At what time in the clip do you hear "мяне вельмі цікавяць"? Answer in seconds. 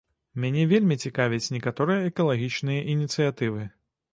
0.43-1.51